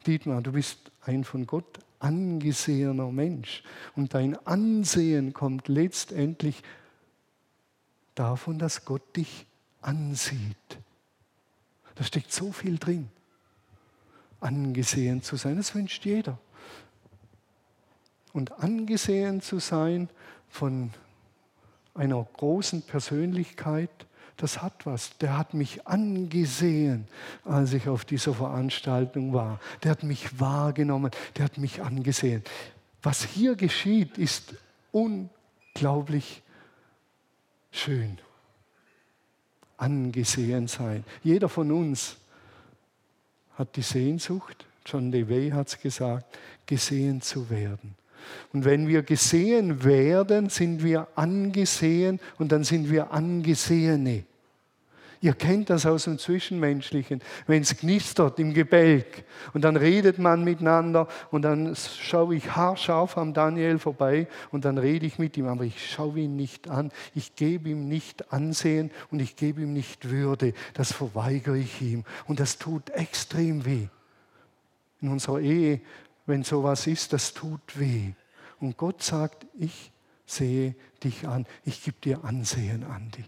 [0.07, 3.63] Dietmar, du bist ein von Gott angesehener Mensch.
[3.97, 6.63] Und dein Ansehen kommt letztendlich
[8.15, 9.47] davon, dass Gott dich
[9.81, 10.79] ansieht.
[11.95, 13.09] Da steckt so viel drin.
[14.41, 16.39] Angesehen zu sein, das wünscht jeder.
[18.35, 20.11] Und angesehen zu sein
[20.51, 20.91] von
[21.95, 23.89] einer großen Persönlichkeit,
[24.37, 25.17] das hat was.
[25.19, 27.07] Der hat mich angesehen,
[27.45, 29.61] als ich auf dieser Veranstaltung war.
[29.85, 32.43] Der hat mich wahrgenommen, der hat mich angesehen.
[33.05, 34.57] Was hier geschieht, ist
[34.91, 36.43] unglaublich
[37.71, 38.19] schön.
[39.77, 41.05] Angesehen sein.
[41.23, 42.17] Jeder von uns
[43.57, 47.95] hat die Sehnsucht, John DeWay hat es gesagt, gesehen zu werden.
[48.53, 54.25] Und wenn wir gesehen werden, sind wir angesehen und dann sind wir Angesehene.
[55.25, 60.45] Ihr kennt das aus dem Zwischenmenschlichen, wenn es knistert im Gebälk und dann redet man
[60.45, 65.47] miteinander und dann schaue ich haarscharf am Daniel vorbei und dann rede ich mit ihm,
[65.47, 69.73] aber ich schaue ihn nicht an, ich gebe ihm nicht Ansehen und ich gebe ihm
[69.73, 70.53] nicht Würde.
[70.75, 73.89] Das verweigere ich ihm und das tut extrem weh.
[75.01, 75.81] In unserer Ehe,
[76.27, 78.13] wenn sowas ist, das tut weh.
[78.61, 79.93] Und Gott sagt, ich
[80.27, 83.25] sehe dich an, ich gebe dir Ansehen, Andi.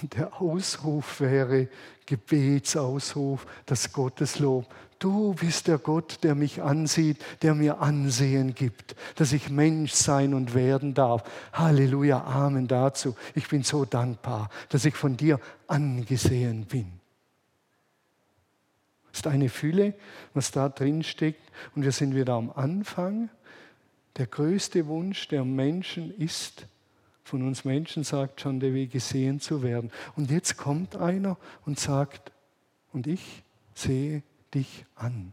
[0.00, 1.68] Und der Ausruf wäre
[2.06, 4.66] Gebetsausruf, das Gotteslob.
[4.98, 10.34] Du bist der Gott, der mich ansieht, der mir Ansehen gibt, dass ich Mensch sein
[10.34, 11.22] und werden darf.
[11.52, 13.16] Halleluja, Amen dazu.
[13.34, 16.97] Ich bin so dankbar, dass ich von dir angesehen bin.
[19.18, 19.94] Ist eine Fülle,
[20.32, 21.42] was da drin steckt.
[21.74, 23.30] Und wir sind wieder am Anfang.
[24.16, 26.68] Der größte Wunsch der Menschen ist,
[27.24, 29.90] von uns Menschen sagt schon der Weg gesehen zu werden.
[30.14, 32.30] Und jetzt kommt einer und sagt,
[32.92, 33.42] und ich
[33.74, 34.22] sehe
[34.54, 35.32] dich an.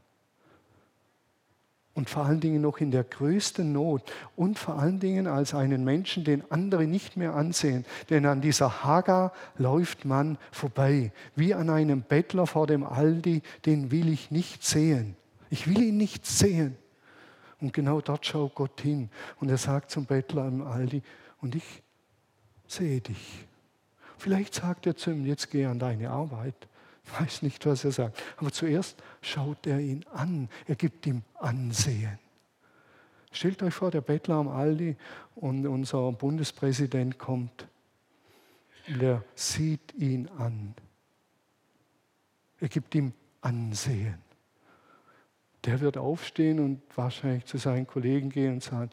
[1.96, 4.04] Und vor allen Dingen noch in der größten Not
[4.36, 7.86] und vor allen Dingen als einen Menschen, den andere nicht mehr ansehen.
[8.10, 13.92] Denn an dieser Hagar läuft man vorbei, wie an einem Bettler vor dem Aldi, den
[13.92, 15.16] will ich nicht sehen.
[15.50, 16.76] Ich will ihn nicht sehen.
[17.62, 19.10] Und genau dort schaut Gott hin.
[19.40, 21.02] Und er sagt zum Bettler im Aldi,
[21.42, 21.82] und ich
[22.68, 23.46] sehe dich.
[24.18, 26.56] Vielleicht sagt er zu ihm, jetzt geh an deine Arbeit.
[27.20, 28.22] Weiß nicht, was er sagt.
[28.38, 30.50] Aber zuerst schaut er ihn an.
[30.68, 32.20] Er gibt ihm Ansehen.
[33.32, 34.96] Stellt euch vor, der Bettler am Aldi
[35.36, 37.68] und unser Bundespräsident kommt.
[38.88, 40.74] Und er sieht ihn an.
[42.60, 44.18] Er gibt ihm Ansehen.
[45.66, 48.90] Der wird aufstehen und wahrscheinlich zu seinen Kollegen gehen und sagen,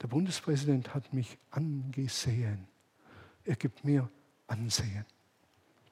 [0.00, 2.68] der Bundespräsident hat mich angesehen.
[3.44, 4.08] Er gibt mir
[4.46, 5.04] Ansehen.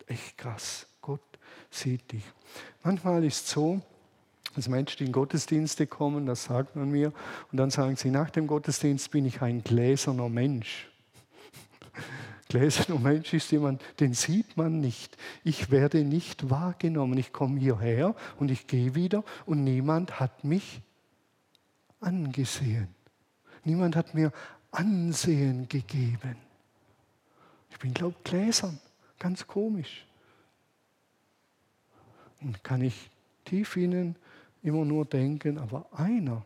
[0.07, 0.87] Echt krass.
[1.71, 2.25] Sieht dich.
[2.83, 3.81] Manchmal ist es so,
[4.55, 7.13] dass Menschen, in Gottesdienste kommen, das sagt man mir,
[7.53, 10.89] und dann sagen sie, nach dem Gottesdienst bin ich ein gläserner Mensch.
[12.49, 15.17] Gläserner Mensch ist jemand, den sieht man nicht.
[15.45, 17.19] Ich werde nicht wahrgenommen.
[17.19, 20.81] Ich komme hierher und ich gehe wieder und niemand hat mich
[22.01, 22.89] angesehen.
[23.65, 24.33] Niemand hat mir
[24.71, 26.37] Ansehen gegeben.
[27.71, 28.79] Ich bin, glaube ich, gläsern.
[29.19, 30.07] Ganz komisch.
[32.41, 33.11] Und kann ich
[33.45, 34.17] tief innen
[34.63, 36.45] immer nur denken, aber einer,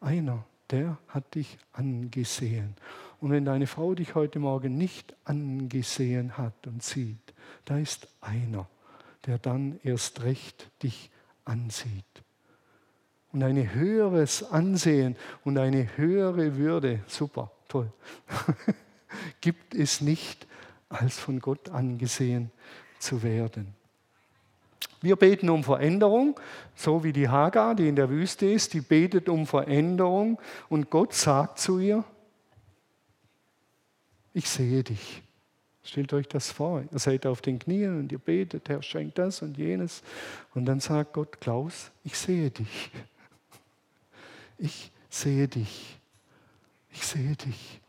[0.00, 2.74] einer, der hat dich angesehen.
[3.20, 8.68] Und wenn deine Frau dich heute Morgen nicht angesehen hat und sieht, da ist einer,
[9.26, 11.10] der dann erst recht dich
[11.44, 12.04] ansieht
[13.34, 17.92] und ein höheres Ansehen und eine höhere Würde, super, toll,
[19.40, 20.46] gibt es nicht,
[20.88, 22.52] als von Gott angesehen
[23.00, 23.74] zu werden.
[25.04, 26.38] Wir beten um Veränderung,
[26.74, 31.14] so wie die Hagar, die in der Wüste ist, die betet um Veränderung und Gott
[31.14, 32.04] sagt zu ihr,
[34.32, 35.22] ich sehe dich.
[35.84, 39.42] Stellt euch das vor, ihr seid auf den Knien und ihr betet, Herr, schenkt das
[39.42, 40.02] und jenes.
[40.54, 42.90] Und dann sagt Gott, Klaus, ich sehe dich
[44.58, 45.98] ich sehe dich.
[46.90, 47.80] Ich sehe dich.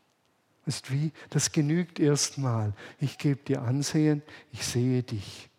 [0.66, 2.74] Ist wie, das genügt erstmal.
[3.00, 5.50] Ich gebe dir Ansehen, ich sehe dich.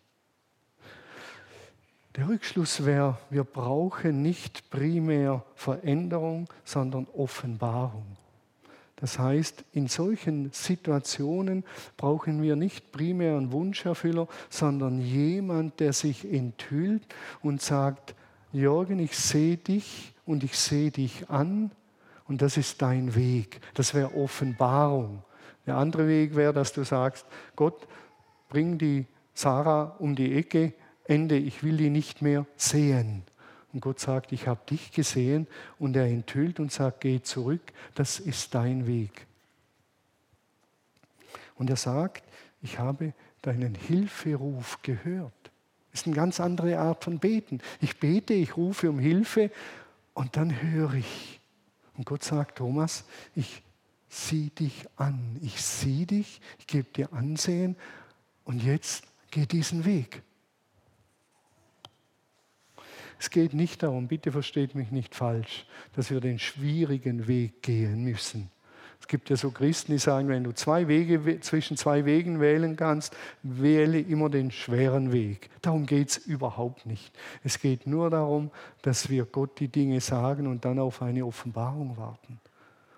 [2.17, 8.17] Der Rückschluss wäre, wir brauchen nicht primär Veränderung, sondern Offenbarung.
[8.95, 11.63] Das heißt, in solchen Situationen
[11.95, 17.03] brauchen wir nicht primär einen Wunscherfüller, sondern jemand, der sich enthüllt
[17.43, 18.15] und sagt,
[18.51, 21.69] Jürgen, ich sehe dich und ich sehe dich an
[22.27, 23.61] und das ist dein Weg.
[23.75, 25.21] Das wäre Offenbarung.
[25.67, 27.87] Der andere Weg wäre, dass du sagst, Gott,
[28.49, 30.73] bring die Sarah um die Ecke,
[31.07, 33.23] Ende, ich will die nicht mehr sehen.
[33.73, 37.61] Und Gott sagt, ich habe dich gesehen und er enthüllt und sagt, geh zurück,
[37.95, 39.27] das ist dein Weg.
[41.55, 42.23] Und er sagt,
[42.61, 45.33] ich habe deinen Hilferuf gehört.
[45.91, 47.59] Das ist eine ganz andere Art von Beten.
[47.81, 49.51] Ich bete, ich rufe um Hilfe
[50.13, 51.39] und dann höre ich.
[51.95, 53.63] Und Gott sagt, Thomas, ich
[54.09, 55.37] sieh dich an.
[55.41, 57.75] Ich sehe dich, ich gebe dir Ansehen
[58.45, 60.21] und jetzt geh diesen Weg.
[63.19, 68.03] Es geht nicht darum, bitte versteht mich nicht falsch, dass wir den schwierigen Weg gehen
[68.03, 68.51] müssen.
[68.99, 72.75] Es gibt ja so Christen, die sagen, wenn du zwei Wege, zwischen zwei Wegen wählen
[72.75, 75.49] kannst, wähle immer den schweren Weg.
[75.61, 77.13] Darum geht es überhaupt nicht.
[77.43, 78.51] Es geht nur darum,
[78.81, 82.39] dass wir Gott die Dinge sagen und dann auf eine Offenbarung warten.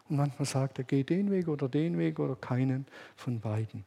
[0.10, 3.86] Und manchmal sagt er, geh den Weg oder den Weg oder keinen von beiden.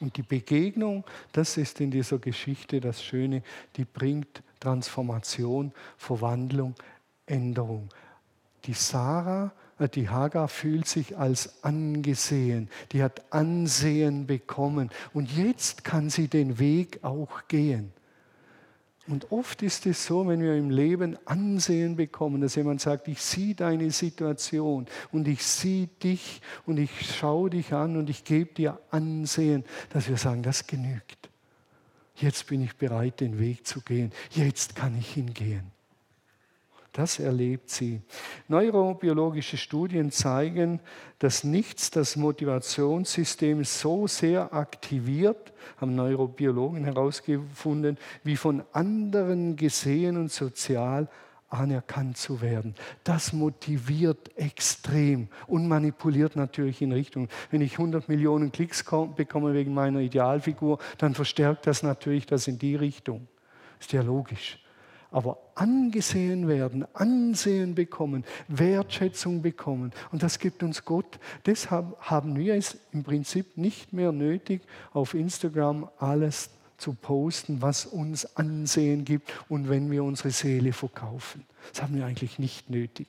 [0.00, 3.42] Und die Begegnung, das ist in dieser Geschichte das Schöne,
[3.76, 6.74] die bringt Transformation, Verwandlung,
[7.26, 7.88] Änderung.
[8.64, 15.84] Die Sarah, äh, die Hagar fühlt sich als angesehen, die hat Ansehen bekommen und jetzt
[15.84, 17.92] kann sie den Weg auch gehen.
[19.08, 23.22] Und oft ist es so, wenn wir im Leben Ansehen bekommen, dass jemand sagt, ich
[23.22, 28.52] sehe deine Situation und ich sehe dich und ich schaue dich an und ich gebe
[28.52, 31.30] dir Ansehen, dass wir sagen, das genügt.
[32.16, 34.12] Jetzt bin ich bereit, den Weg zu gehen.
[34.30, 35.70] Jetzt kann ich hingehen.
[36.96, 38.00] Das erlebt sie.
[38.48, 40.80] Neurobiologische Studien zeigen,
[41.18, 50.32] dass nichts das Motivationssystem so sehr aktiviert, haben Neurobiologen herausgefunden, wie von anderen gesehen und
[50.32, 51.10] sozial
[51.48, 52.74] anerkannt zu werden.
[53.04, 57.28] Das motiviert extrem und manipuliert natürlich in Richtung.
[57.50, 58.84] Wenn ich 100 Millionen Klicks
[59.16, 63.28] bekomme wegen meiner Idealfigur, dann verstärkt das natürlich das in die Richtung.
[63.78, 64.58] Ist ja logisch
[65.10, 69.92] aber angesehen werden, Ansehen bekommen, Wertschätzung bekommen.
[70.12, 71.18] Und das gibt uns Gott.
[71.46, 74.60] Deshalb haben wir es im Prinzip nicht mehr nötig,
[74.92, 81.44] auf Instagram alles zu posten, was uns Ansehen gibt und wenn wir unsere Seele verkaufen.
[81.72, 83.08] Das haben wir eigentlich nicht nötig.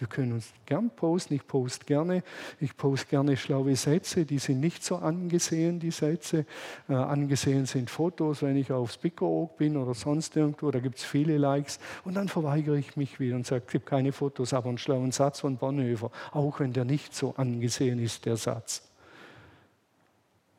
[0.00, 1.34] Wir können uns gern posten.
[1.34, 2.22] Ich poste gerne.
[2.58, 4.24] Ich poste gerne schlaue Sätze.
[4.24, 6.46] Die sind nicht so angesehen, die Sätze.
[6.88, 10.70] Äh, angesehen sind Fotos, wenn ich auf Spickeroog bin oder sonst irgendwo.
[10.70, 11.78] Da gibt es viele Likes.
[12.02, 15.12] Und dann verweigere ich mich wieder und sage, es gibt keine Fotos, aber einen schlauen
[15.12, 16.10] Satz von Bonhoeffer.
[16.32, 18.89] Auch wenn der nicht so angesehen ist, der Satz.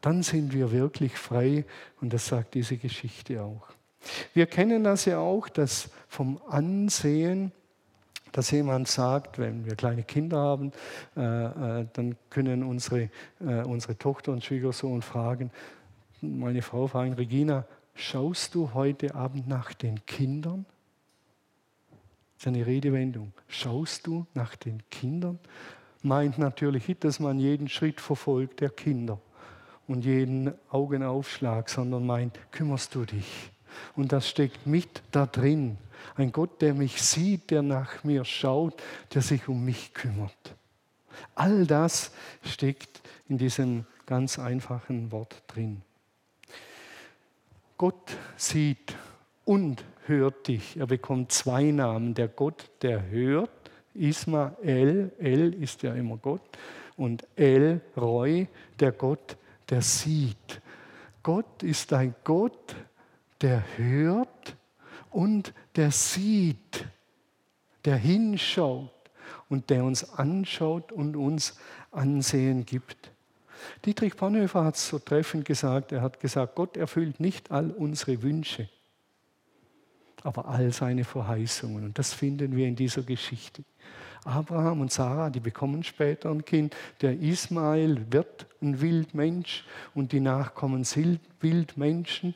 [0.01, 1.65] Dann sind wir wirklich frei.
[2.01, 3.67] Und das sagt diese Geschichte auch.
[4.33, 7.51] Wir kennen das ja auch, dass vom Ansehen
[8.31, 10.71] dass jemand sagt, wenn wir kleine Kinder haben,
[11.17, 13.09] äh, äh, dann können unsere,
[13.39, 15.51] äh, unsere Tochter und Schwiegersohn fragen,
[16.21, 20.65] meine Frau fragen, Regina, schaust du heute Abend nach den Kindern?
[22.37, 23.33] Das ist eine Redewendung.
[23.47, 25.39] Schaust du nach den Kindern?
[26.03, 29.19] Meint natürlich dass man jeden Schritt verfolgt der Kinder
[29.87, 33.51] und jeden Augenaufschlag, sondern meint, kümmerst du dich?
[33.95, 35.77] Und das steckt mit da drin.
[36.15, 38.81] Ein Gott, der mich sieht, der nach mir schaut,
[39.13, 40.55] der sich um mich kümmert.
[41.35, 42.11] All das
[42.43, 45.81] steckt in diesem ganz einfachen Wort drin.
[47.77, 48.95] Gott sieht
[49.45, 50.77] und hört dich.
[50.77, 52.13] Er bekommt zwei Namen.
[52.13, 53.49] Der Gott, der hört,
[53.93, 56.41] Ismael, El ist ja immer Gott,
[56.97, 58.47] und El Roy,
[58.79, 59.37] der Gott,
[59.71, 60.61] der sieht.
[61.23, 62.75] Gott ist ein Gott,
[63.41, 64.55] der hört
[65.09, 66.85] und der sieht,
[67.85, 68.91] der hinschaut
[69.49, 71.57] und der uns anschaut und uns
[71.91, 73.11] Ansehen gibt.
[73.85, 78.21] Dietrich Bonhoeffer hat es so treffend gesagt, er hat gesagt, Gott erfüllt nicht all unsere
[78.23, 78.69] Wünsche,
[80.23, 81.83] aber all seine Verheißungen.
[81.83, 83.63] Und das finden wir in dieser Geschichte.
[84.23, 86.75] Abraham und Sarah, die bekommen später ein Kind.
[87.01, 89.65] Der Ismael wird ein Wildmensch
[89.95, 92.35] und die Nachkommen sind Wildmenschen.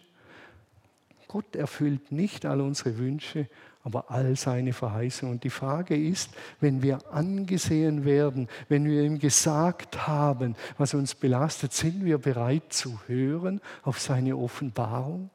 [1.28, 3.48] Gott erfüllt nicht all unsere Wünsche,
[3.84, 5.36] aber all seine Verheißungen.
[5.36, 11.14] Und die Frage ist, wenn wir angesehen werden, wenn wir ihm gesagt haben, was uns
[11.14, 15.30] belastet, sind wir bereit zu hören auf seine Offenbarung?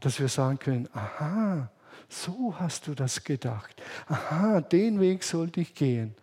[0.00, 1.70] Dass wir sagen können, aha,
[2.08, 3.82] so hast du das gedacht.
[4.06, 6.14] Aha, den Weg sollte ich gehen.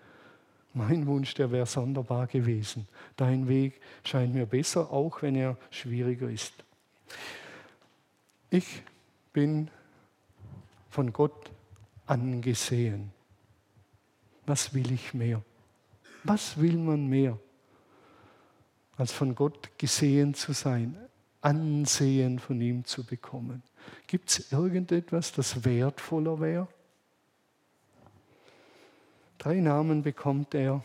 [0.73, 2.87] Mein Wunsch, der wäre sonderbar gewesen.
[3.15, 6.53] Dein Weg scheint mir besser, auch wenn er schwieriger ist.
[8.49, 8.81] Ich
[9.31, 9.69] bin
[10.89, 11.51] von Gott
[12.05, 13.11] angesehen.
[14.45, 15.43] Was will ich mehr?
[16.23, 17.37] Was will man mehr,
[18.97, 20.97] als von Gott gesehen zu sein,
[21.41, 23.61] Ansehen von ihm zu bekommen?
[24.07, 26.67] Gibt es irgendetwas, das wertvoller wäre?
[29.37, 30.83] Drei Namen bekommt er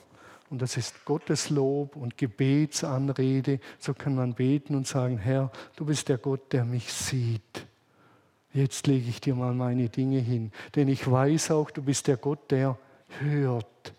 [0.51, 3.61] und das ist Gotteslob und Gebetsanrede.
[3.79, 7.67] So kann man beten und sagen, Herr, du bist der Gott, der mich sieht.
[8.53, 12.17] Jetzt lege ich dir mal meine Dinge hin, denn ich weiß auch, du bist der
[12.17, 12.79] Gott, der
[13.21, 13.93] hört.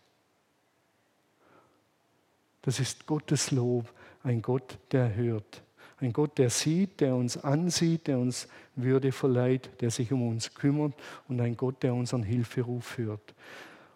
[2.63, 3.93] Das ist Gottes Lob,
[4.23, 5.61] ein Gott, der hört.
[6.01, 10.53] Ein Gott, der sieht, der uns ansieht, der uns Würde verleiht, der sich um uns
[10.53, 10.93] kümmert
[11.27, 13.33] und ein Gott, der unseren Hilferuf hört.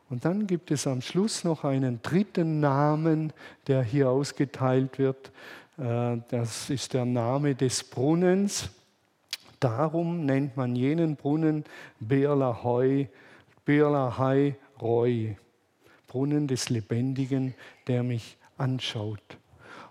[0.09, 3.31] Und dann gibt es am Schluss noch einen dritten Namen,
[3.67, 5.31] der hier ausgeteilt wird.
[5.77, 8.69] Äh, das ist der Name des Brunnens.
[9.59, 11.63] Darum nennt man jenen Brunnen
[12.01, 13.07] Beerlahoi,
[13.65, 15.37] Beerlahai Roy,
[16.07, 17.55] Brunnen des Lebendigen,
[17.87, 19.37] der mich anschaut.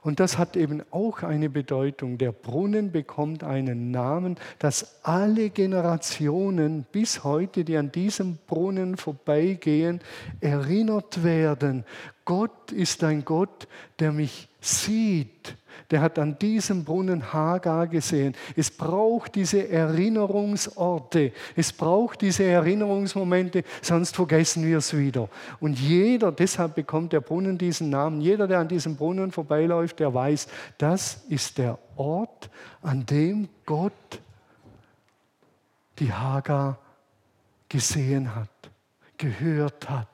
[0.03, 2.18] Und das hat eben auch eine Bedeutung.
[2.18, 10.00] Der Brunnen bekommt einen Namen, dass alle Generationen bis heute, die an diesem Brunnen vorbeigehen,
[10.40, 11.84] erinnert werden.
[12.24, 13.68] Gott ist ein Gott,
[14.00, 15.56] der mich sieht
[15.92, 18.34] der hat an diesem Brunnen Hagar gesehen.
[18.56, 25.28] Es braucht diese Erinnerungsorte, es braucht diese Erinnerungsmomente, sonst vergessen wir es wieder.
[25.60, 30.14] Und jeder, deshalb bekommt der Brunnen diesen Namen, jeder, der an diesem Brunnen vorbeiläuft, der
[30.14, 30.48] weiß,
[30.78, 32.48] das ist der Ort,
[32.80, 33.92] an dem Gott
[35.98, 36.78] die Hagar
[37.68, 38.48] gesehen hat,
[39.18, 40.08] gehört hat.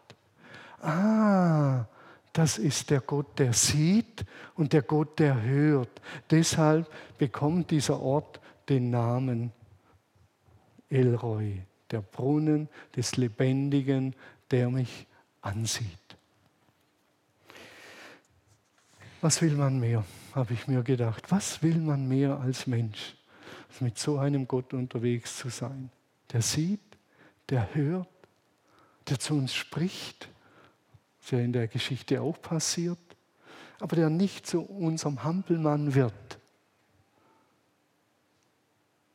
[0.83, 1.85] Ah,
[2.39, 4.25] das ist der Gott, der sieht
[4.55, 6.01] und der Gott, der hört.
[6.31, 9.51] Deshalb bekommt dieser Ort den Namen
[10.89, 11.61] Elroy,
[11.91, 14.15] der Brunnen des Lebendigen,
[14.53, 15.09] der mich
[15.41, 15.89] ansieht.
[19.21, 21.33] Was will man mehr, habe ich mir gedacht.
[21.33, 23.17] Was will man mehr als Mensch,
[23.69, 25.91] als mit so einem Gott unterwegs zu sein,
[26.33, 26.99] der sieht,
[27.49, 28.07] der hört,
[29.09, 30.29] der zu uns spricht,
[31.31, 32.99] der in der Geschichte auch passiert,
[33.81, 36.39] aber der nicht zu unserem Hampelmann wird,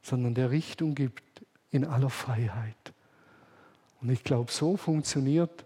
[0.02, 2.94] sondern der Richtung gibt in aller Freiheit.
[4.02, 5.66] Und ich glaube, so funktioniert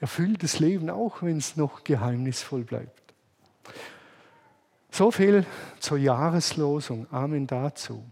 [0.00, 3.02] erfülltes Leben, auch wenn es noch geheimnisvoll bleibt.
[4.90, 5.44] So viel
[5.80, 7.06] zur Jahreslosung.
[7.10, 8.04] Amen dazu.